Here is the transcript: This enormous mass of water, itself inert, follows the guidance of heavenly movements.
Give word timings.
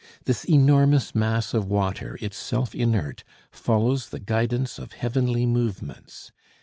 This 0.25 0.45
enormous 0.45 1.13
mass 1.13 1.53
of 1.53 1.67
water, 1.67 2.17
itself 2.21 2.73
inert, 2.73 3.23
follows 3.51 4.09
the 4.09 4.19
guidance 4.19 4.79
of 4.79 4.93
heavenly 4.93 5.45
movements. 5.45 6.31